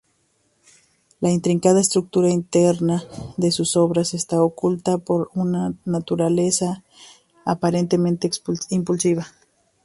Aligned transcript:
La 1.19 1.29
intrincada 1.29 1.79
estructura 1.79 2.31
interna 2.31 3.03
de 3.37 3.51
sus 3.51 3.77
obras 3.77 4.15
está 4.15 4.41
oculta 4.41 4.97
por 4.97 5.29
una 5.35 5.75
naturaleza 5.85 6.83
aparentemente 7.45 8.27
impulsiva. 8.71 9.27